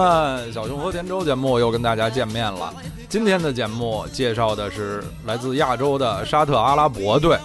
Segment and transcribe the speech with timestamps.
[0.00, 2.72] 们，小熊和田周节目又跟大家见面了。
[3.08, 7.36] 今天的节目介绍的是来自亚洲的沙特阿拉伯队。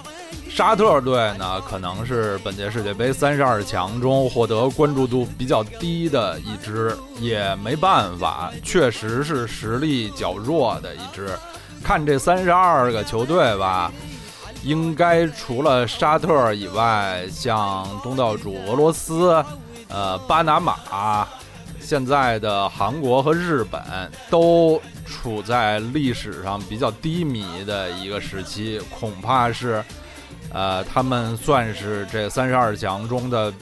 [0.49, 11.37] 沙特队呢，可能是本届世界杯三十二强中获得关注度比较低的一支，也没办法，确实是实力较弱的一支。
[11.83, 13.91] 看这三十二个球队吧，
[14.63, 19.43] 应该除了沙特以外，像东道主俄罗斯、
[19.89, 21.27] 呃巴拿马。
[21.85, 23.79] 现在的韩国和日本
[24.27, 29.83] 都处在历史上比较低迷的一个时期，恐怕是，
[30.51, 33.53] 呃，他们算是这三十二强中的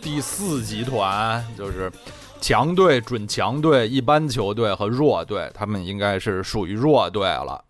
[0.00, 1.92] 第四集团，就是
[2.40, 7.62] 强队、准强队、一般球队和弱队，他们应该是属于弱队了。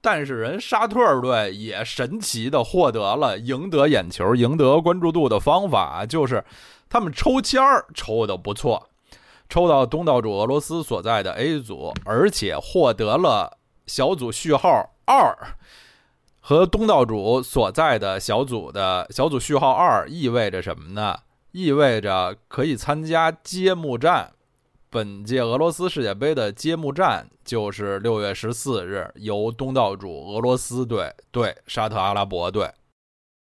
[0.00, 6.42] 但是人沙特队也神奇的获得了赢得眼球、赢得关注度的方法，就是
[6.88, 8.88] 他们抽签儿抽的不错，
[9.48, 15.36] 抽到东道主俄罗斯所在的 A 组，而且获得了小组序号二，
[16.40, 21.18] 和东道主所在的小组的小组序号二意味着什么呢？
[21.52, 24.32] 意味着可以参加揭幕战。
[24.90, 32.70] 本届俄罗斯世界杯的揭幕战就是六月十四日，由东道主俄罗斯队对沙特阿拉伯队。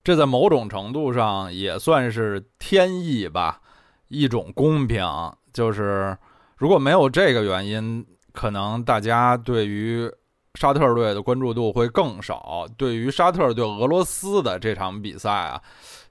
[0.03, 3.61] 这在某种程度上也算是天意吧，
[4.07, 5.05] 一种公平。
[5.53, 6.17] 就是
[6.57, 10.12] 如果没有这个原因，可能大家对于
[10.56, 15.62] 沙特队的关注度会更少，对于沙特对俄罗斯的这场比赛啊，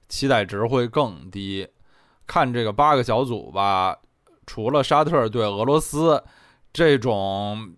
[0.09, 1.67] 期待值会更低。
[2.27, 3.97] 看这个八个小组吧。
[4.47, 6.21] 除了沙特对俄罗斯
[6.73, 7.73] 这种，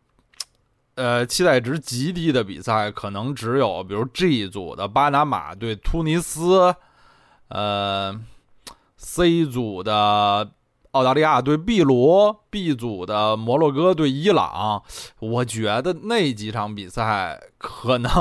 [0.95, 6.75] 呃，期待值极低的比赛，可能只有比如 G 组的巴拿马对突尼斯，
[7.47, 8.19] 呃
[8.97, 10.51] ，C 组的
[10.91, 14.83] 澳大利亚对秘鲁，B 组的摩洛哥对伊朗。
[15.19, 18.11] 我觉得那几场比赛可能。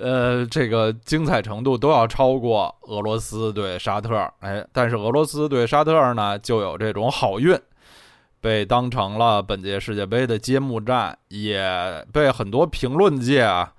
[0.00, 7.60] 呃，这个精彩程度都要超过俄罗斯对沙特，哎，但是俄罗斯对沙特呢，就有这种好运，
[8.40, 13.72] 被当成了本届世界杯的揭幕战，也被很多评论界啊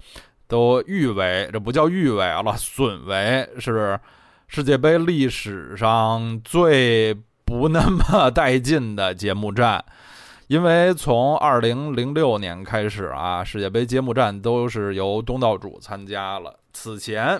[0.47, 3.99] 都誉为，这不叫誉为了，损为是
[4.47, 7.13] 世界杯历史上最
[7.45, 9.83] 不那么带劲的揭幕战。
[10.47, 16.59] 因为从二零零六年开始啊，世界杯揭幕战都是由东道主参加了。
[16.73, 17.39] 此前，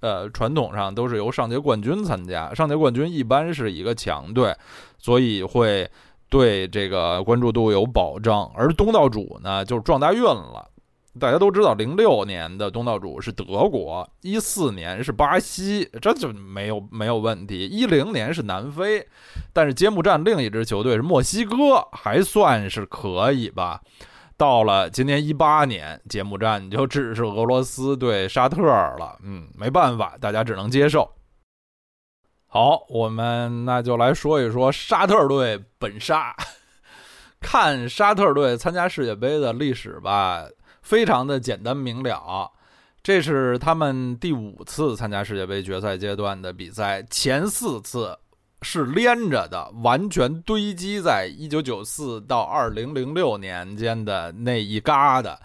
[0.00, 2.52] 呃，传统上都是由上届冠军参加。
[2.52, 4.52] 上届冠军一般是一个强队，
[4.98, 5.88] 所以会
[6.28, 8.48] 对这个关注度有保证。
[8.54, 10.68] 而东道主呢，就是撞大运了。
[11.18, 17.66] 大家都知道，零六年的东道主是德国，一四年是巴西，这就没有没有问题。
[17.66, 19.04] 一零年是南非，
[19.52, 23.80] 但是揭幕战另一支球队是墨西哥，还算是可以吧。
[24.36, 29.18] 到了今年一八年，揭幕战就只是俄罗斯对沙特了。
[29.24, 31.10] 嗯，没办法，大家只能接受。
[32.50, 36.34] 好，我们那就来说一说沙特队本沙。
[37.40, 40.44] 看沙特队参加世界杯的历史吧。
[40.80, 42.50] 非常的简单明了，
[43.02, 48.18] 这是他们第五次参加世界杯决赛阶段的比赛，前四次
[48.62, 55.36] 是连着的，完全堆积在一九九四到二零零六年间的那一疙瘩。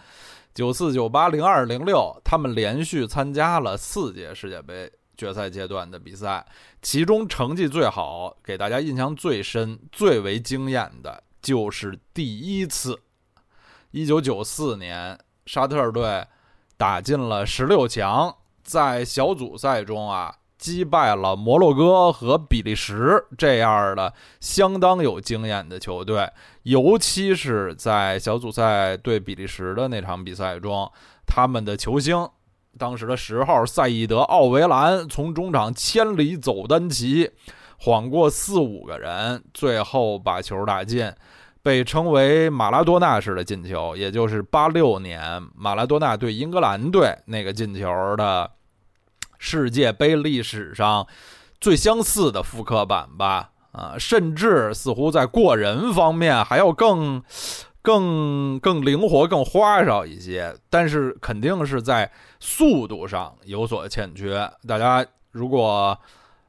[0.54, 4.90] 九四、九八、零二、零六他们连续参加了四届世界杯
[5.24, 6.46] 决赛阶段的比赛，
[6.82, 13.00] 其中成绩最好、给大家印象最深、最为惊艳的就是第一次
[13.94, 15.18] ，1994年。
[15.46, 16.26] 沙特队
[16.78, 18.34] 打进了十六强，
[18.64, 26.32] 在小组赛中啊，击败了摩洛哥和比利时这样的相当有经验的球队。
[26.62, 30.90] 尤其是在小组赛对比利时的那场比赛中，
[31.28, 32.30] 他们的球星，
[32.78, 37.32] 当时的十号赛义德·奥维兰从中场千里走单骑，
[37.78, 41.12] 晃过四五个人，最后把球打进。
[41.62, 47.88] 被称为马拉多纳式的进球，也就是八六年马拉多纳对英格兰队那个进球
[48.18, 48.52] 的
[49.38, 51.08] 世界杯历史上
[51.62, 53.52] 最相似的复刻版吧？
[53.72, 57.24] 啊，甚至似乎在过人方面还要更、
[57.84, 62.10] 更、更灵活、更花哨一些，但是肯定是在
[62.40, 64.50] 速度上有所欠缺。
[64.66, 65.96] 大家如果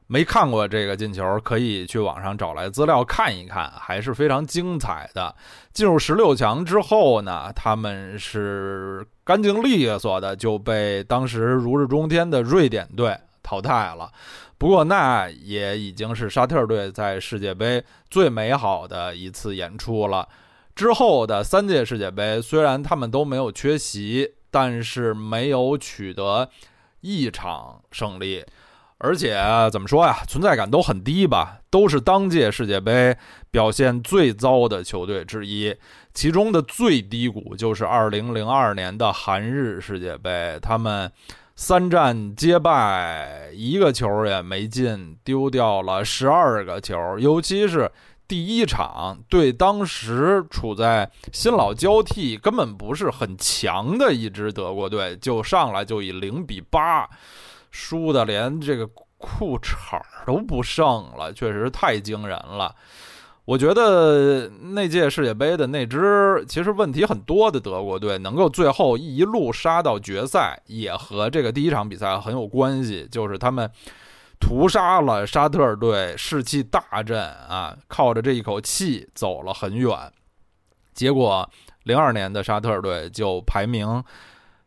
[0.07, 5.35] 没看过这个进球，可以去网上找来资料看一看，还是非常精彩的。
[5.73, 14.09] 进入十六强之后呢，他们是干净利索的就被当时如日中天的瑞典队淘汰了。
[14.57, 20.25] 不过那也已经是沙特队在世界杯最美好的一次演出了。
[20.75, 26.49] 之后的三届世界杯，虽然他们都没有缺席，但是没有取得
[26.99, 28.43] 一场胜利。
[28.97, 29.37] 而且
[29.71, 33.15] 怎么说呀，存在感都很低吧，都是当届世界杯
[33.51, 35.75] 表现最糟的球队之一。
[36.13, 41.11] 其中的最低谷就是2002年的韩日世界杯，他们
[41.55, 47.19] 三战皆败，一个球也没进，丢掉了十二个球。
[47.19, 47.91] 尤其是
[48.27, 57.09] 第一场对当时处在新老交替、根本不是很强的一支德国队，就上来就以零比八。
[57.77, 58.87] 输的连这个
[59.17, 60.85] 裤衩都不剩
[61.17, 62.73] 了，确实太惊人了。
[63.43, 73.69] 我觉得那届世界杯的那支其实问题很多的德国队，能够最后一路杀到决赛，也和这个第一场比赛很有关系，就是他们
[74.39, 80.11] 屠杀了沙特队，士气大振啊，靠着这一口气走了很远。
[80.93, 81.49] 结果
[81.83, 84.03] 零二年的沙特队就排名。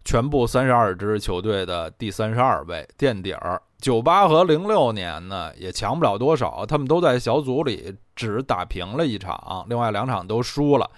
[0.04, 10.90] 全部三十二支球队的第三十二位垫底儿，九八和零六年呢也强不了多少，他们都在小组里只打平了一场，另外两场都输了，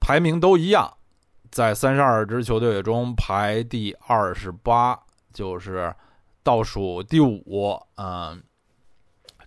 [0.00, 0.90] 排名都一样，
[1.50, 4.98] 在三十二支球队中排第二十八，
[5.30, 5.94] 就是
[6.44, 7.76] 倒数第五。
[7.96, 8.40] 嗯，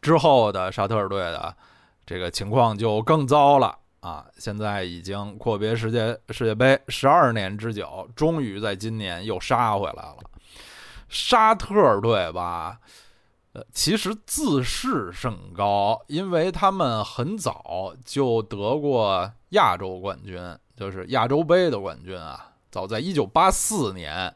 [0.02, 1.56] 之后的沙特队的
[2.06, 3.78] 这个情况就更糟了。
[4.00, 10.18] 啊，现在已经阔别世界世界杯十二年之久，终于在今年又杀回来了。
[11.10, 12.80] 沙特队吧，
[13.54, 20.40] 呃，其实自视甚高，因为他们很早就得过亚洲冠军，
[20.76, 22.54] 就是亚洲杯的冠军啊。
[22.70, 24.34] 早在一九八四年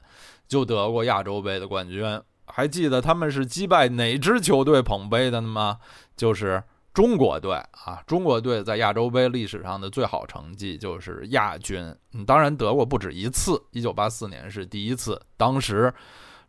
[0.47, 2.19] 就得过亚洲杯的冠军，
[2.53, 5.79] 还记得他们是击败哪支球队捧杯的吗？
[6.15, 6.63] 就是。
[6.93, 11.81] 中国队啊，中国队在亚洲杯历史上的最好成绩就是亚军。
[12.11, 15.17] 嗯，当然得过不止一次，一九八四年是第一次。
[15.37, 15.93] 当时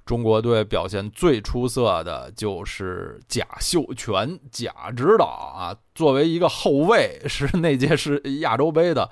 [0.04, 9.08] 中国队表现最出色的就是贾秀全贾指导啊，作为一个后卫，是那届是亚洲杯的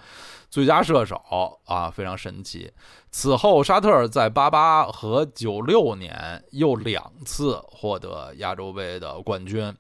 [0.50, 1.16] 最佳射手
[1.64, 2.72] 啊，非常神奇。
[3.10, 9.74] 此后，沙特在八八和九六年又两次获得亚洲杯的冠军。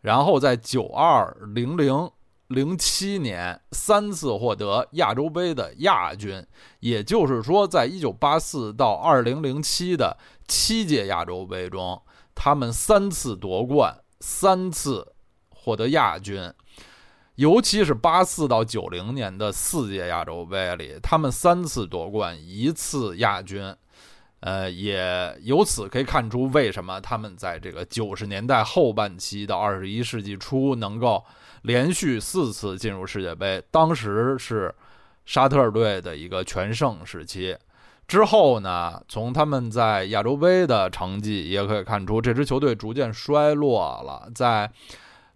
[0.00, 2.10] 然后在九二、零零、
[2.46, 6.44] 零七年三次获得亚洲杯的亚军，
[6.80, 10.16] 也就是说，在一九八四到二零零七的
[10.46, 12.00] 七届亚洲杯中，
[12.34, 15.14] 他们三次夺冠，三次
[15.50, 16.52] 获得亚军。
[17.38, 23.72] 尤其是八四到九零年的四届亚洲杯里，他们三次夺冠，一次亚军。
[24.40, 31.24] 呃，也由此可以看出，为什么他们在这个九十年代后半期到二十一世纪初能够
[31.62, 33.62] 连续四次进入世界杯。
[33.70, 34.74] 当时是
[35.24, 37.56] 沙特队的一个全盛时期。
[38.08, 44.28] 之后呢，从他们在亚洲杯的成绩也可以看出，这支球队逐渐衰落了。
[44.34, 44.68] 在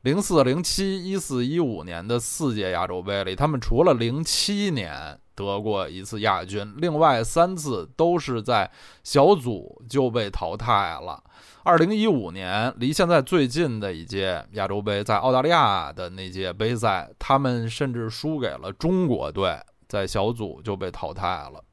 [0.02, 5.18] 零四、零七、一四、一五年的四届亚洲杯里，他们除了零七年。
[5.34, 8.70] 得过一次亚军，另外三次都是在
[9.02, 11.24] 小组就被淘汰了。
[11.64, 21.64] 二零一五年离现在最近的一届亚洲杯，在澳大利亚的那届杯赛，他们甚至输给了中国队，在小组就被淘汰了。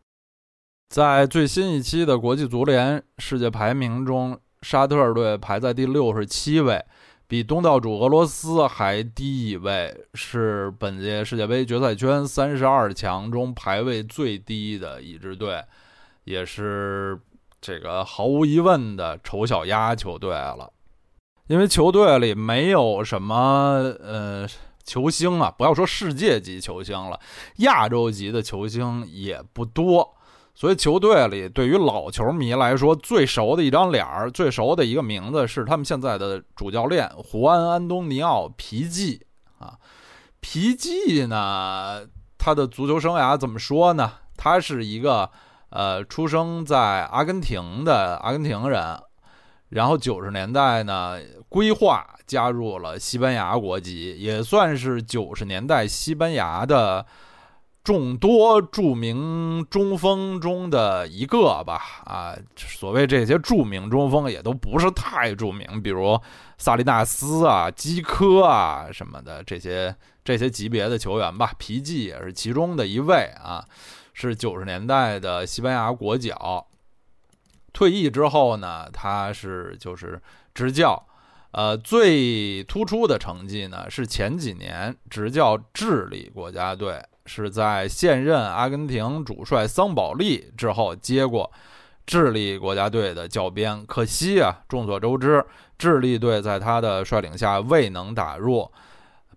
[0.87, 6.81] 在最新一期的国际足联世界排名中，沙特队排在第六十七位。
[7.29, 15.63] 比东道主俄罗斯还低一位，是本届世界杯决赛圈三十二强中排位最低的一支队，
[16.23, 17.21] 也是
[17.61, 20.73] 这个毫无疑问的丑小鸭球队了。
[21.45, 23.35] 因为球队里没有什么
[24.01, 24.47] 呃
[24.83, 27.19] 球星啊，不要说世界级球星了，
[27.57, 30.15] 亚洲级的球星也不多。
[30.59, 39.25] 所以球队里对于老球迷来说，最熟的一张脸儿、最熟的一个名字是他们现在的主教练胡安·安东尼奥·皮季
[39.57, 39.79] 啊。
[40.41, 42.05] 皮季呢，
[42.37, 44.11] 他的足球生涯怎么说呢？
[44.35, 45.31] 他是一个
[45.69, 49.01] 呃出生在阿根廷的阿根廷人，
[49.69, 57.05] 然后九十年代呢规划加入了西班牙国籍，也算是九十年代西班牙的。
[57.81, 66.19] 众多著名中锋中的一个吧，啊，所谓这些著名中锋也都不是太著名，比如
[66.57, 71.51] 萨利纳斯啊、基科啊什么的这些这些级别的球员吧。
[71.57, 73.65] 皮季也是其中的一位啊，
[74.13, 76.67] 是九十年代的西班牙国脚。
[77.71, 80.21] 退役之后呢，他是就是
[80.53, 81.07] 执教，
[81.51, 87.01] 呃，最突出的成绩呢是前几年执教智利国家队。
[87.29, 91.49] 是在现任阿根廷主帅桑保利之后接过
[92.07, 95.45] 智利国家队的教鞭，可惜啊，众所周知，
[95.77, 98.67] 智利队在他的率领下未能打入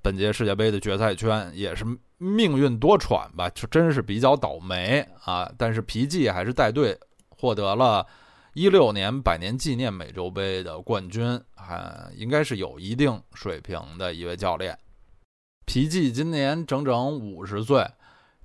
[0.00, 1.84] 本届世界杯的决赛圈，也是
[2.16, 5.52] 命运多舛吧，就真是比较倒霉啊。
[5.58, 8.06] 但是皮季还是带队获得了
[8.54, 14.76] 一六年百年纪念美洲杯的冠军，还应该是有一定水平的一位教练。
[15.72, 17.82] 皮季今年整整五十岁，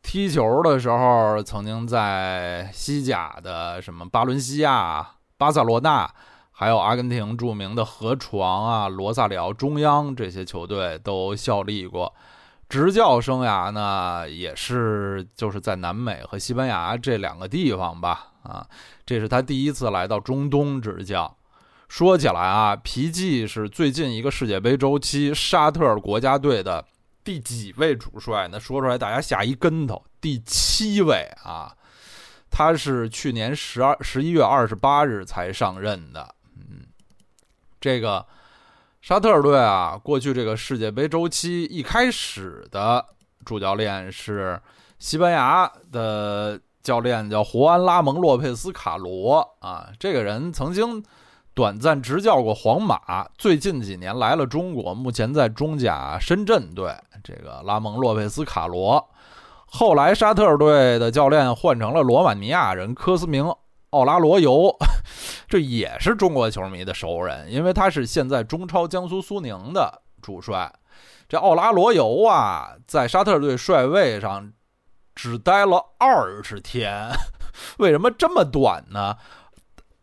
[0.02, 5.06] 踢球的时候曾经在西甲的什么巴伦西亚、
[5.38, 6.10] 巴塞罗那，
[6.52, 12.14] 还有阿根廷著名的河床啊、罗萨里奥中央这些球队都效力过。
[12.70, 18.28] 执教生涯呢，也是就是在南美和西班牙这两个地方吧。
[18.44, 18.66] 啊，
[19.06, 21.36] 这是他第一次来到中东执教。
[21.90, 26.86] 说起来啊，皮季是最近一个世界杯周期沙特国家队的。
[27.28, 28.58] 第几位主帅呢？
[28.58, 30.02] 说出来大家吓一跟头。
[30.22, 31.76] 第七位啊，
[32.50, 36.34] 他是去年十二十一月二十八日才上任的。
[36.56, 36.88] 嗯，
[37.82, 38.26] 这个
[39.02, 43.06] 沙特队啊，过去这个世界杯周期一开始的
[43.44, 44.58] 主教练是
[44.98, 49.90] 西班牙的教练，叫胡安拉蒙洛佩斯卡罗啊。
[50.00, 51.04] 这个人曾经。
[51.58, 56.96] 短暂执教过皇马，最近几年来了中国，目前在中甲深圳队。
[57.24, 59.04] 这个拉蒙洛佩斯卡罗，
[59.66, 63.52] 后来沙特队的教练换成了罗马尼亚人科斯明
[63.90, 64.72] 奥拉罗尤，
[65.50, 70.72] 这也是中国球迷的熟人，因为他是现在中超江苏苏宁的主帅。
[71.28, 74.54] 这奥拉罗尤啊，在沙特队帅位上
[75.16, 77.10] 只待了二十天，
[77.80, 79.18] 为什么这么短呢？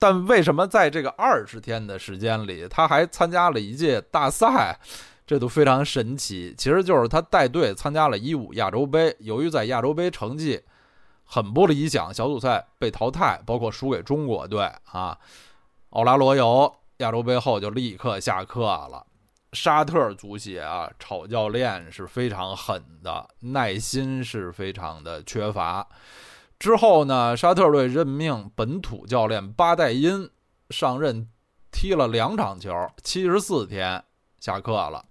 [0.05, 4.79] 但为什么在这个二十天的时间里，他还参加了一届大赛？
[5.27, 6.55] 这都非常神奇。
[6.59, 10.61] 其实就是他带队参加了一五亚洲杯，由于在亚洲杯成绩
[11.25, 15.17] 很不理想，小组赛被淘汰，包括输给中国队啊。
[15.89, 19.07] 奥拉罗尤亚洲杯后就立刻下课了。
[19.55, 25.89] 沙特足协啊，炒教练是非常狠的，耐心是非常的缺乏。
[26.65, 30.31] 之后呢，沙特队任命本土教练巴代因
[30.71, 31.29] 上任，
[31.71, 34.03] 踢了两场球，七十四天
[34.41, 35.05] 下课了。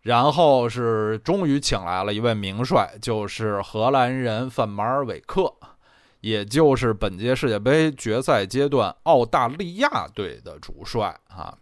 [0.00, 5.54] 然后是终于请来了一位名帅，就是荷兰人范马尔韦克，
[6.18, 11.56] 也就是本届世界杯决赛阶段澳大利亚队的主帅啊。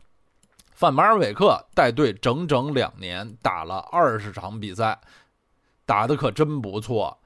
[0.73, 4.99] 范马尔韦克带队整整两年，打了二十场比赛，
[5.85, 7.19] 打的可真不错。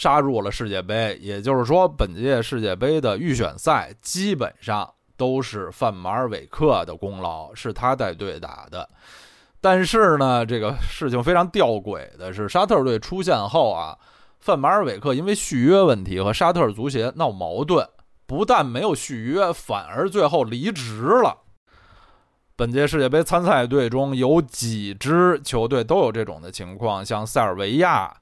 [0.00, 8.88] 杀入了世界杯，也就是说，本届世界杯的预选赛基本上都是范马尔韦克的功劳，是他带队打的。
[9.60, 13.94] 但是呢，这个事情非常吊诡的是，沙特队出现后啊，
[14.38, 17.86] 范马尔韦克因为续约问题和沙特足协闹矛盾，
[18.24, 21.36] 不但没有续约，反而最后离职了。
[22.56, 28.16] 本届世界杯参赛队中有几支球队都有这种的情况，像塞尔维亚。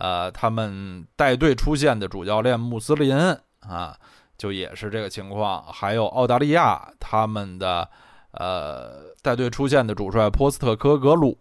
[0.00, 3.16] 呃，他们带队出现的主教练穆斯林
[3.60, 3.98] 啊，
[4.36, 5.60] 就也是这个情况。
[5.72, 7.88] 还有澳大利亚，他们的
[8.30, 11.36] 呃带队出现的主帅波斯特科格鲁，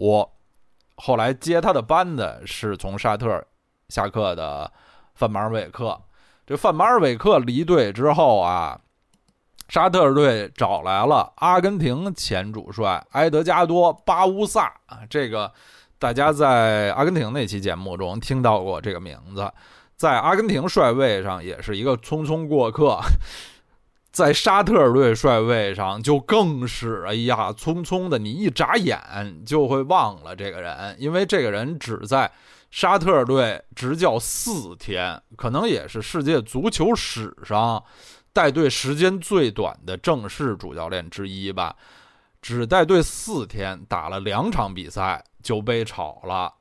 [0.95, 3.45] 后来接他的班的是从沙特
[3.89, 4.71] 下课的
[5.13, 6.01] 范马尔韦克。
[6.47, 8.81] 这范马尔韦克离队之后啊，
[9.69, 15.53] 沙特队找来了阿根廷前主帅埃德加多巴乌萨啊，这个。
[15.99, 19.51] 大家在阿根廷那期节目中听到过这个名字，
[19.95, 22.99] 在阿根廷帅位上也是一个匆匆过客，
[24.13, 28.99] 在沙特队帅位上就更是哎呀，匆匆的，你一眨眼
[29.43, 32.31] 就会忘了这个人，因为这个人只在
[32.69, 37.83] 沙特队执教四天，可能也是世界足球史上
[38.31, 41.75] 带队时间最短的正式主教练之一吧，
[42.39, 45.23] 只带队四天，打了两场比赛。
[45.47, 46.55] 就被炒了，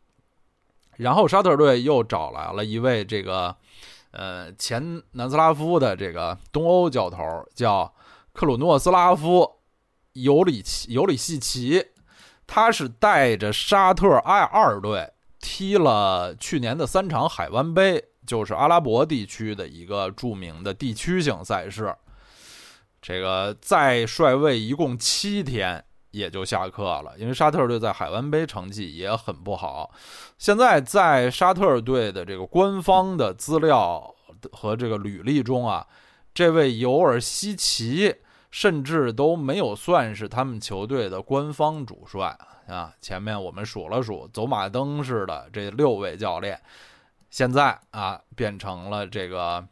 [0.94, 3.56] 然后沙特队又找来了一位这个，
[4.12, 7.92] 呃，前南斯拉夫的这个东欧教头，叫
[8.32, 9.56] 克鲁诺斯拉夫
[10.12, 11.84] 尤里奇尤里西奇，
[12.46, 21.92] 他是带着沙特 I 二队踢了去年的三场海湾杯，就是阿拉伯地区的一个著名的地区性赛事。
[23.02, 29.90] 这个在帅位一共七天也就下课了，因为沙特队在海湾杯成绩也很不好。
[30.38, 34.14] 现在在沙特队的这个官方的资料
[34.52, 35.86] 和这个履历中啊，
[36.34, 38.14] 这位尤尔西奇
[38.50, 42.92] 甚至都没有算是他们球队的官方主帅啊。
[43.00, 46.60] 前面我们数了数，走马灯似的这六位教练，
[47.30, 49.66] 现在啊变成了这个。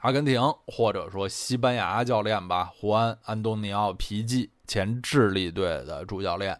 [0.00, 6.58] 阿根廷或者说西班牙教练吧，胡安·安东尼奥·皮季，前智利队的主教练，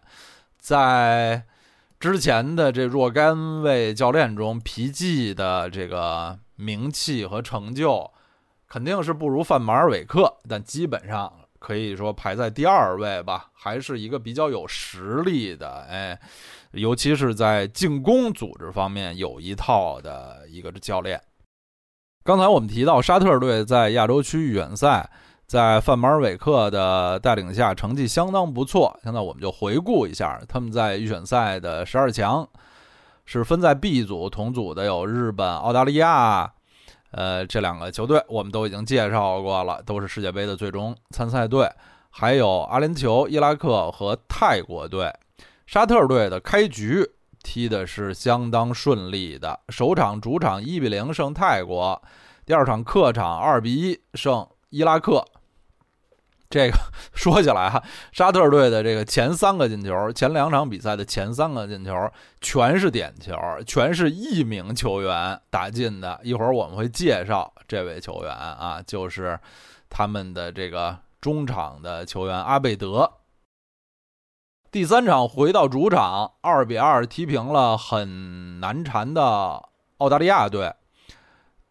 [0.57, 1.43] 在
[1.99, 8.09] 之前的这若干位教练中，皮季的这个名气和成就
[8.67, 16.19] 肯定是不如范马尔韦克，但基本上可以说排在第二位吧，还是一个比较有实力的，哎，
[16.71, 21.19] 尤其是在进攻组织方面有一套的一个教练。
[22.23, 25.09] 刚才我们提到沙特队在亚洲区预选赛，
[25.47, 28.99] 在范马尔韦克的带领下成绩相当不错。
[29.01, 32.45] 现在我们就回顾一下他们在预选赛的十二强，
[33.25, 36.53] 是分在 B 组，同组的有日本、澳大利亚，
[37.11, 41.69] 呃，这两个球队我们都已经介绍过了，都是世界杯的最终参赛队，
[42.09, 45.11] 还有阿联酋、伊拉克和泰国队。
[45.65, 47.09] 沙特队的开局。
[47.43, 52.01] 踢的是相当顺利的，首场主场一比零胜泰国，
[52.45, 55.23] 第二场客场二比一胜伊拉克。
[56.49, 56.77] 这个
[57.13, 61.93] 说起来哈，沙特队的这个前三个进球，前两场比赛的前三个进球
[62.39, 63.33] 全是点球，
[63.65, 66.19] 全是一名球员打进的。
[66.23, 69.37] 一会儿我们会介绍这位球员啊，就是
[69.89, 73.11] 他们的这个中场的球员阿贝德。
[74.69, 79.63] 第三场回到主场，二比二踢平了很难缠的
[79.97, 80.73] 澳大利亚队。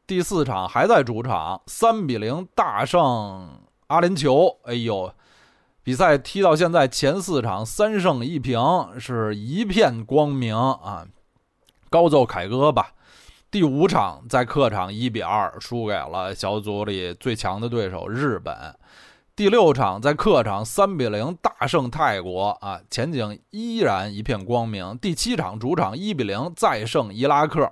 [0.06, 4.56] 第四场还在主场，三比零大胜阿联酋。
[4.64, 5.12] 哎呦，
[5.82, 8.60] 比赛踢到现在前四场三胜一平，
[8.98, 11.06] 是一片光明啊！
[11.88, 12.92] 高奏凯歌吧。
[13.50, 18.74] 第五场在客场一比二输给了小组里最强的对手日本。
[19.36, 24.98] 第六场在客场三比零大胜泰国啊，前景依然一片光明。
[24.98, 27.70] 第七场主场一比零再胜伊拉克，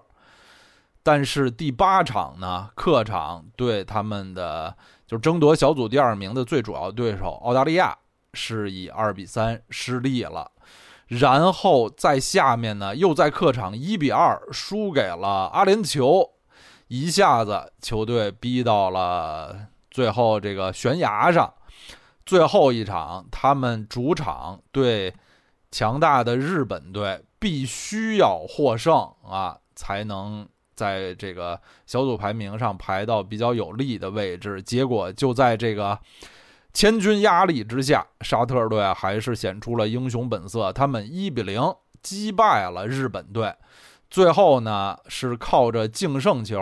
[1.02, 7.96] 但是第八场呢，客场对他们的就争夺小组第二名的最主要对手澳大利亚
[8.32, 10.50] 是以二比三失利了，
[11.06, 16.30] 然后在下面呢又在客场一比二输给了阿联酋，
[16.88, 19.68] 一下子球队逼到了。
[19.90, 21.54] 最后这个悬崖上，
[22.26, 25.14] 最后一场他们主场对
[25.70, 34.60] 强大的日本队，必须要获胜啊，才能在这个小组排名上排到比较有利的位置。
[34.62, 35.98] 结果就在这个
[36.72, 41.60] 千钧压力之下，沙特队还是显出了英雄本色，他们一比零
[42.02, 43.54] 击败了日本队，
[44.10, 46.58] 最后呢是靠着净胜球。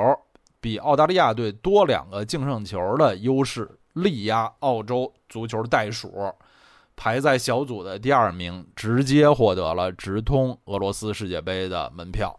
[0.61, 6.33] 比澳大利亚队多两个净胜球的优势，力压澳洲足球袋鼠，
[6.95, 12.39] 排在小组的第二名，直接获得了直通俄罗斯世界杯的门票。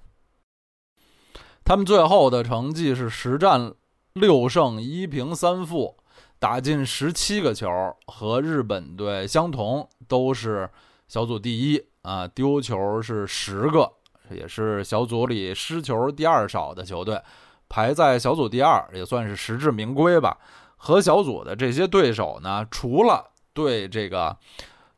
[1.66, 3.74] 他们最后的成绩是十战
[4.14, 5.96] 六胜一平三负，
[6.38, 7.70] 打进十七个球，
[8.06, 10.70] 和日本队相同，都是
[11.08, 13.90] 小组第一啊，丢球是十个，
[14.30, 17.22] 也是小组里失球第二少的球队。
[17.70, 20.38] 排在小组第二，也算是实至名归吧。
[20.76, 24.38] 和小组的这些对手呢，除了对这个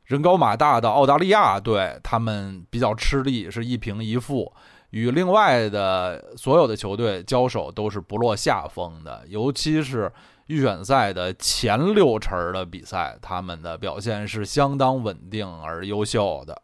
[0.05, 4.51] 人高马大的澳大利亚队，他们比较吃力，是一平一负。
[4.95, 10.09] 与另外的所有的球队交手都是不落下风的，尤其是
[10.47, 16.61] 预选赛的前六成的比赛，他们的表现是相当稳定而优秀的。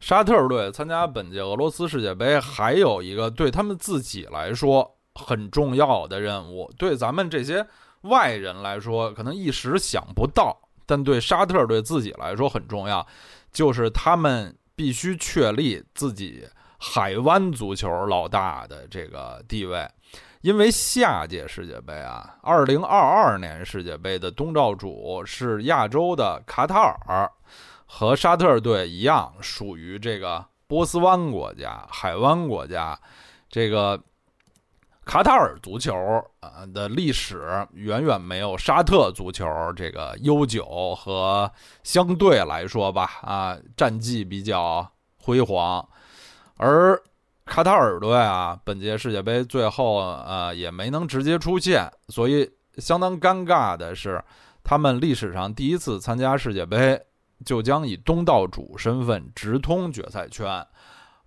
[0.00, 7.64] 沙特队参加本届俄罗斯世界杯，还有一个对他们自己来说很重要的任务，对咱们这些
[8.00, 13.06] 外人来说可能一时想不到，但对沙特队自己来说很重要，
[13.52, 16.44] 就是他们必须确立自己
[16.78, 19.88] 海湾足球老大的这个地位，
[20.40, 27.30] 因为下届世界杯啊，二零二二年世界杯的东道主是亚洲的卡塔尔。
[27.88, 32.98] 和沙特队一样，属于这个波斯湾国家、海湾国家。
[33.48, 34.02] 这个
[35.04, 35.94] 卡塔尔足球
[36.40, 41.48] 啊的历史远远没有沙特足球这个悠久和
[41.84, 44.90] 相对来说吧啊战绩比较
[45.22, 45.88] 辉煌。
[46.56, 47.00] 而
[47.44, 54.22] 卡塔尔队啊，本届世界杯最后呃也没能直接出现，所以相当尴尬的是，
[54.64, 57.00] 他们历史上第一次参加世界杯
[57.44, 60.66] 就将以东道主身份直通决赛圈。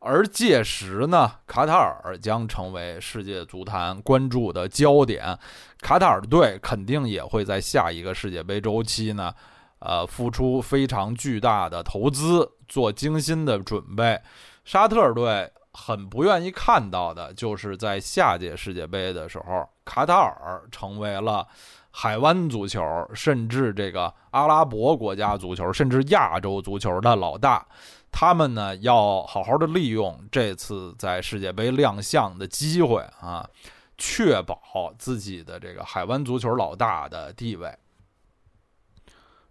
[0.01, 5.37] 而届时呢，卡塔尔将成为世界足坛关注的焦点。
[5.81, 9.33] 卡塔尔队肯定也会在下一个世界杯周期呢，
[9.79, 14.19] 呃，付出非常巨大的投资，做精心的准备。
[14.69, 21.47] 沙特队很不愿意看到的就是在下届世界杯的时候，卡塔尔成为了
[21.89, 22.79] 海湾足球，
[23.15, 27.65] 甚至这个阿拉伯国家足球，甚至亚洲足球的老大。
[28.11, 33.49] 他们呢要好好的利用这次在世界杯亮相的机会啊，
[33.97, 37.75] 确保自己的这个海湾足球老大的地位。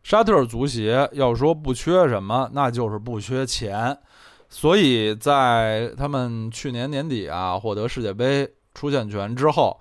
[0.04, 3.98] 沙特足协要说不缺什么，那就是不缺钱，
[4.48, 9.78] 所以在他们去年年底啊获得世界杯出线权之后，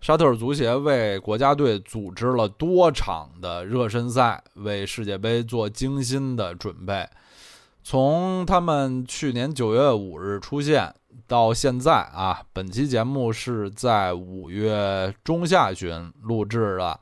[0.00, 7.06] 沙特足协为国家队组织了多场的热身赛，为世界杯做精心的准备。
[7.82, 10.92] 从他们去年九月五日出现
[11.28, 16.98] 到现在啊，本期节目是在五月中下旬录制的。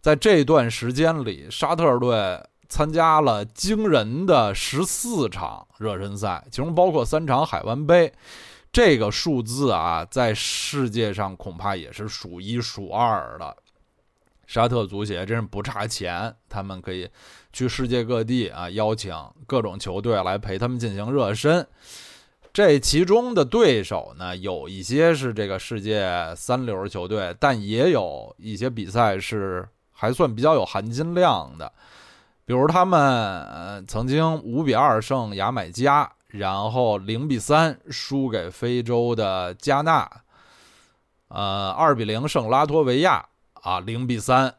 [0.00, 8.12] 在这段时间里，沙特队参加了惊人的十四场热身赛，其中包括三场海湾杯。
[8.72, 13.56] 这个数字啊，在世界上恐怕也是数一数二的。
[14.46, 17.08] 沙特足协真是不差钱，他们可以
[17.52, 19.12] 去世界各地啊，邀请
[19.46, 21.66] 各种球队来陪他们进行热身。
[22.52, 31.72] 这其中的对手呢，有一些是这个世界三流球队，但也有一些比赛是还算比较有含金量的。
[32.46, 40.08] 比如他们呃曾经五比二胜牙买加，然后零比三输给非洲的加纳，
[41.28, 43.26] 呃，二比零胜拉脱维亚。
[43.62, 44.54] 啊，零比三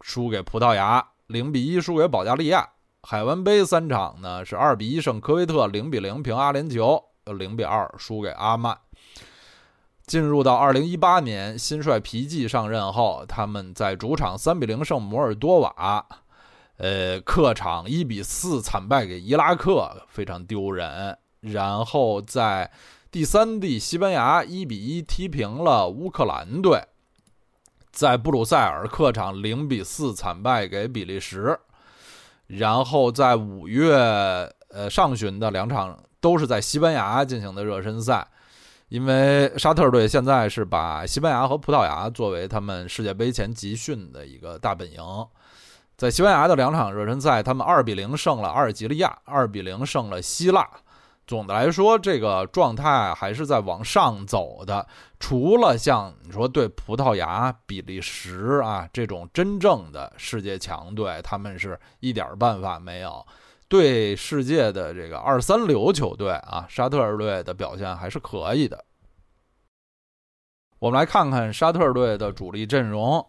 [0.00, 2.66] 输给葡萄牙，零比一输给保加利亚。
[3.02, 8.78] 海湾杯三场呢是二比一胜科威特，零比零平阿联酋，零比二输给阿曼。
[10.06, 16.06] 进入到二零一八年，新帅皮季上任后，他们在主场三比零胜摩尔多瓦，
[16.78, 21.16] 呃，客场一比四惨败给伊拉克，非常丢人。
[21.40, 22.70] 然后在
[23.10, 26.82] 第三地西班牙一比一踢平了乌克兰队。
[27.92, 31.58] 在布鲁塞尔客场零比四惨败给比利时，
[32.46, 33.94] 然后在五月
[34.68, 38.28] 呃上旬的两场都是在西班牙进行的热身赛，
[38.90, 45.00] 因为沙特队现在是把西班牙和葡萄牙作为他们世界杯前集训的一个大本营，
[45.96, 50.68] 在西班牙的两场热身赛，他们二比零胜了阿尔及利亚，二比零胜了希腊。
[51.26, 54.86] 总的来说，这个状态还是在往上走的。
[55.18, 63.26] 除了像你说对葡萄牙、比利时啊这种真正的世界强队，他们是一点办法没有。
[63.66, 68.84] 对世界的这个二三流球队啊，沙特队的表现还是可以的。
[70.78, 73.26] 我们来看看沙特队的主力阵容。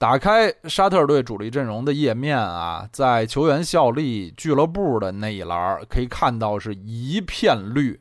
[0.00, 8.00] 打开沙特队主力阵容的页面啊，在球员效力俱乐部的那一栏可以看到是一片绿，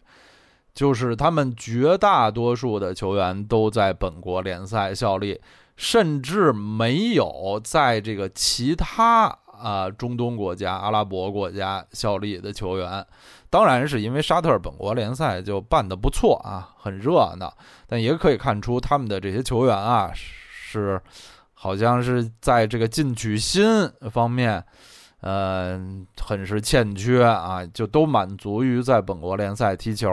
[0.74, 5.42] 就是他们绝大多数的球员都在本国联赛效力，
[5.76, 9.26] 甚至没有在这个其他
[9.62, 13.06] 啊中东国家、阿拉伯国家效力的球员。
[13.50, 17.54] 当然是因为沙特本国联赛就办得不错啊，很热闹，
[17.88, 21.02] 但也可以看出他们的这些球员啊是。
[21.62, 23.65] 好像是在这个进取心
[24.10, 24.63] 方面，
[25.19, 25.78] 呃，
[26.17, 30.10] 很是欠缺啊，就都满足于在本国联赛踢球。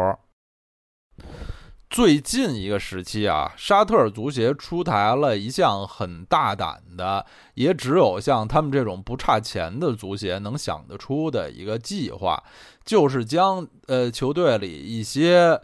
[1.89, 12.43] 最近一个时期啊，沙特足协出台了一项很大胆的，也只有像他们这种不差钱的足协能想得出的一个计划，
[12.85, 15.61] 就是将呃球队里一些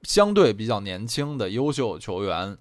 [0.00, 2.56] 相对比较年轻的优秀球员。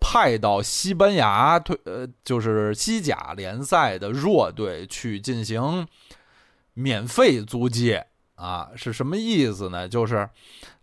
[0.00, 5.86] 派到西班牙退呃，就是西甲联赛的弱队去进行
[6.74, 9.88] 免费租借啊，是什么意思呢？
[9.88, 10.28] 就是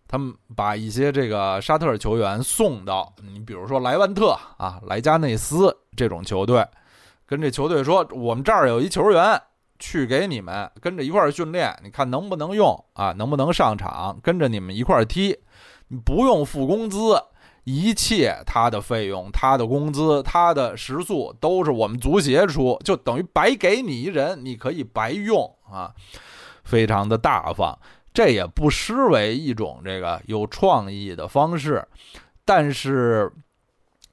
[0.08, 6.66] 他们把一些这个沙特球员送到你比如说莱万特啊、莱加内斯这种球队，
[7.26, 9.42] 跟这球队说，我们这儿有一球员
[9.80, 13.12] 去给你们跟着一块儿训练，你看能不能用啊？
[13.14, 15.38] 能不能上场跟着你们一块儿踢？
[15.90, 16.98] 你不用付工资。
[17.68, 25.94] 一切他的费用、他的工资、他的食宿都是我们足协出，就等于白给你一人，你可以白用啊，
[26.64, 27.78] 非常的大方。
[28.14, 31.86] 这也不失为一种这个有创意的方式。
[32.46, 33.30] 但是，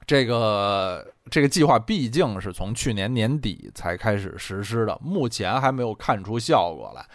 [0.05, 7.05] 这个这个计划毕竟是从去年年底才开始实施的，目前还没有看出效果来。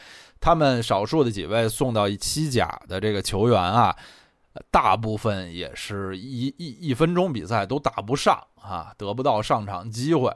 [0.41, 3.95] 他们少数的几位送到西甲的这个球员啊，
[4.71, 10.35] 大部分也是一一一分钟比赛都打不上啊，得不到上场机会。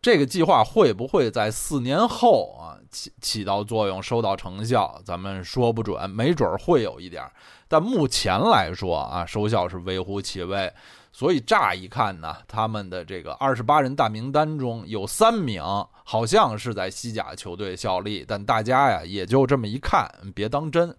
[0.00, 5.00] 这个计划会不会在四年后啊起起到作用、收到成效？
[5.04, 7.24] 咱们说不准，没准会有一点。
[7.66, 10.72] 但目前来说啊，收效是微乎其微。
[11.12, 15.62] 所以乍一看呢，他们的这个二十八人大名单中有三名
[16.04, 20.94] 好像是在西甲球队效力，但大家呀也就这么一看，别当真。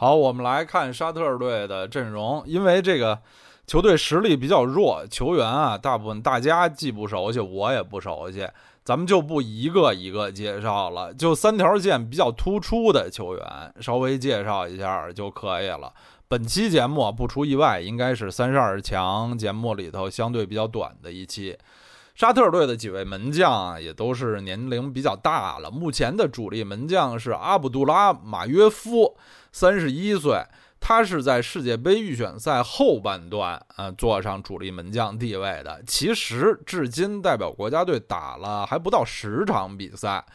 [0.00, 3.18] 好，我们来看沙特队的阵容，因为这个
[3.66, 8.46] 球队实力比较弱，球员啊大部分大家既不熟悉，我也不熟悉，
[8.84, 13.44] 咱们就不一个一个介绍了，就三条线比较突出的球员
[13.80, 15.92] 稍微介绍一下就可以了。
[16.28, 21.58] 本期节目不出意外，应该是三十二强节目里头相对比较短的一期。
[22.18, 25.70] 沙特队的几位门将啊，也都是年龄比较大了。
[25.70, 29.16] 目前的主力门将是阿卜杜拉·马约夫，
[29.52, 30.42] 三十一岁，
[30.80, 35.80] 他是在世界杯预选赛后半段啊坐上主力门将地位的。
[35.86, 40.26] 其实至今代表国家队打了还不到十场比赛。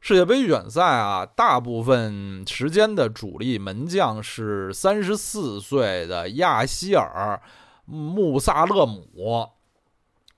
[0.00, 7.42] 世界杯预选赛啊，大部分时间的主力门将是三十四岁的亚希尔·
[7.92, 9.48] 穆萨勒姆，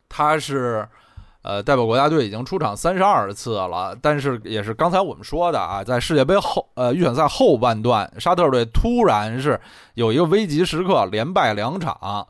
[0.09, 0.89] 他是
[1.43, 9.61] 呃代表国家队已经出场三十二次了，但是也是刚才我们说的啊，在世界杯后呃预选赛后半段，沙特队突然是
[9.95, 12.27] 有一个危急时刻，连败两场。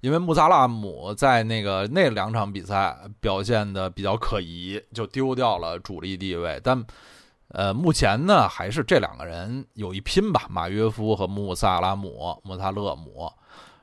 [0.00, 6.60] 因为穆萨拉姆在那个那两场比赛表现的比较可疑，就丢掉了主力地位。
[6.64, 6.84] 但，
[7.50, 13.32] 呃，目前呢还是这两个人有一拼吧，马约夫和穆萨拉姆、穆萨勒姆。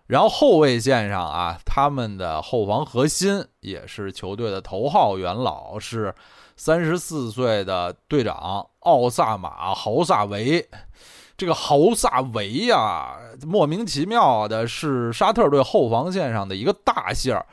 [0.10, 6.16] 然后后卫线上啊，他们的后防核心也是球队的头号元老，是
[6.56, 10.68] 三十四岁的队长奥萨马豪萨维。
[11.38, 17.46] 这个豪萨维呀，莫名其妙的是沙特队后防线上的一个大线儿。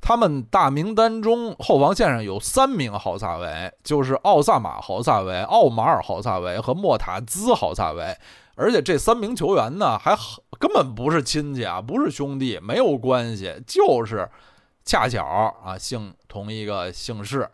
[0.00, 8.16] 他们大名单中后防线上有三名豪萨维，就是奥萨马豪萨维、奥马尔豪萨维和莫塔兹豪萨维。
[8.60, 10.14] 而且这三名球员呢，还
[10.58, 14.28] 根本不是亲戚啊，不是兄弟，没有关系，就是
[14.84, 15.24] 恰巧
[15.64, 17.48] 啊姓同一个姓氏。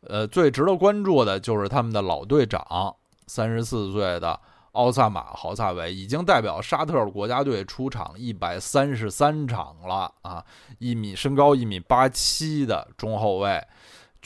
[0.00, 2.96] 呃，最值得关注的就是他们的老队长，
[3.28, 4.38] 三十四岁的。
[4.72, 10.44] 奥萨马豪萨维已经代表沙特国家队出场一百三十三场了啊！
[10.78, 13.58] 一米身高一米八七的中后卫，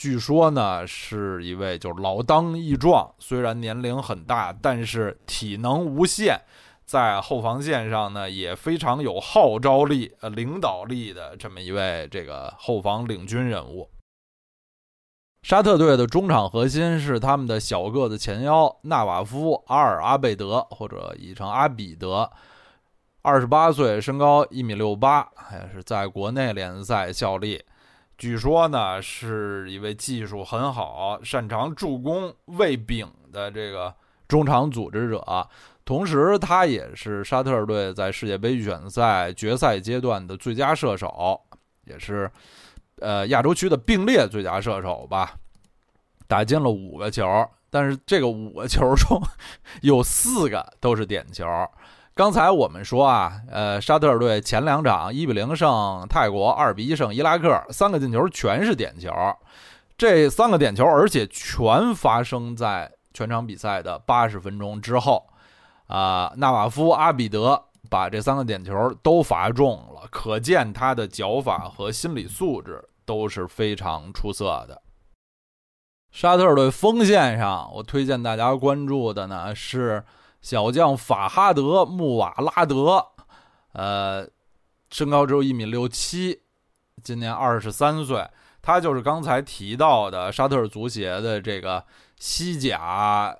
[0.01, 6.41] 据说呢是一位就是老当益壮，虽然年龄很大，但是体能无限，
[6.85, 13.91] 在后防线上呢也非常有号召力、呃领导力的这么一位这个后防领军人物。
[15.43, 22.27] 沙特队的中场核心是他们的小个子前腰纳瓦夫·阿尔阿贝德，或者译成阿比德，
[23.21, 27.63] 二十八岁，身高一米六八，还是在国内联赛效力。
[28.21, 33.91] 据说呢，是一位技术很好、擅长助攻、喂饼的这个
[34.27, 35.25] 中场组织者。
[35.83, 41.41] 同时，他也是沙特队在世界杯预选赛决赛阶段的最佳射手，
[41.85, 42.29] 也是。
[42.97, 45.33] 呃，亚洲区的并列最佳射手吧，
[46.27, 47.25] 打进了五个球，
[47.71, 49.19] 但是这个五个球中
[49.81, 51.43] 有四个都是点球。
[52.21, 59.11] 刚才我们说啊，呃，沙特队前两场一比零胜泰国，二比一胜伊拉克，三个进球全是点球。
[59.97, 65.25] 这三个点球，而且全发生在全场比赛的八十分钟之后。
[65.87, 72.87] 啊，纳瓦夫·阿比德把这三个点球都罚中了，可见他的脚法和心理素质。
[73.03, 74.79] 都是非常出色的。
[76.11, 80.03] 沙特队锋线上，我推荐大家关注的呢是
[80.41, 83.05] 小将法哈德·穆瓦拉德，
[83.73, 84.27] 呃，
[84.89, 86.41] 身高只有一米六七，
[87.03, 88.27] 今年二十三岁。
[88.61, 91.83] 他就是刚才提到的沙特足协的这个
[92.19, 93.35] 西甲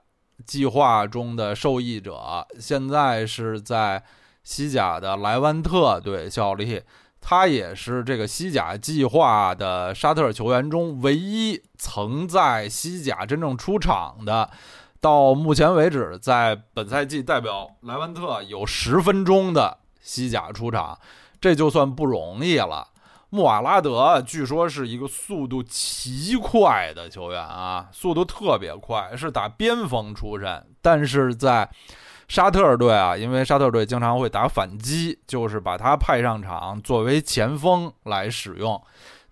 [0.45, 4.03] 计划中的受益者，现在是在
[4.43, 6.81] 西甲的莱万特队效力。
[7.19, 14.49] 他也是这个西甲计划的沙特球员中唯一曾在西甲真正出场的。
[15.01, 20.97] 到目前为止，在本赛季代表莱万特有十分钟的西甲出场，
[21.41, 22.87] 这就算不容易了。
[23.31, 30.63] 穆瓦拉德据说是一个速度奇快的球员啊，速度特别快，是打边锋出身。
[30.81, 31.67] 但是在
[32.27, 38.79] 沙特队啊，因为沙特队经常会打反击，就是把他派上场作为前锋来使用。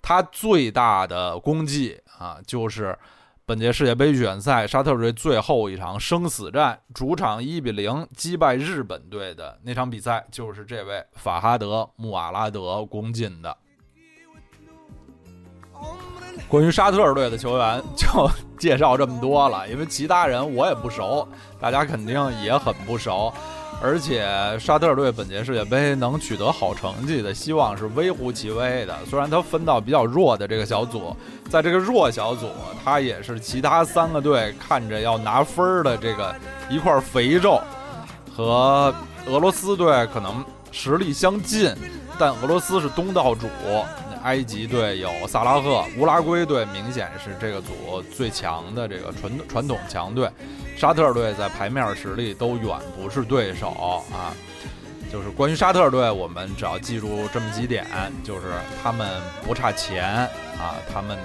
[0.02, 2.98] 他最大的功绩啊，就是
[3.50, 13.58] 本届世界杯预选赛沙特队最后一场生死战，主场一比零击败日本队的那场比赛，就是这位法哈德·穆瓦拉德攻进的。
[16.48, 21.28] 关于沙特队的球员就 介绍这么多了，因为其他人我也不熟，
[21.60, 23.34] 大家肯定也很不熟。
[23.82, 24.28] 而且
[24.60, 28.94] 沙特队本届世界杯能取得好成绩的希望是微乎其微的。
[29.10, 31.16] 虽然他分到比较弱的这个小组，
[31.50, 32.50] 在这个弱小组，
[32.84, 36.36] 他也是其他三个队看着要拿分儿的这个
[36.70, 37.62] 一块肥肉，
[38.36, 38.94] 和
[39.28, 41.74] 俄罗斯队可能实力相近，
[42.18, 43.48] 但俄罗斯是东道主。
[44.24, 50.30] 埃及队有萨拉赫，乌拉圭队明显是这个组最强的这个传传统强队，
[50.78, 54.34] 沙特队在牌面实力都远不是对手啊。
[55.12, 57.86] 就是关于沙特队，我们只要记住这么几点，
[58.24, 58.42] 就是
[58.84, 59.10] 他们
[59.44, 60.08] 不差钱
[60.60, 61.18] 啊，他们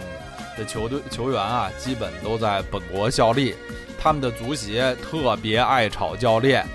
[0.56, 3.54] 的球队球员啊基本都在本国效力，
[4.00, 6.66] 他们的足协特别爱炒教练，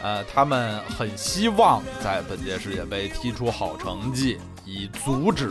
[0.00, 4.38] 呃，他们很希望在本届世界杯踢出好成绩。
[4.72, 5.50] 以阻止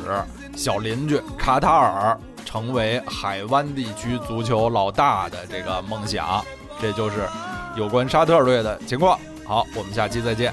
[0.55, 6.43] 小邻居卡塔尔成为海湾地区足球老大的这个梦想，
[6.81, 7.27] 这就是
[7.75, 9.19] 有关沙特队的情况。
[9.45, 10.51] 好，我们下期再见。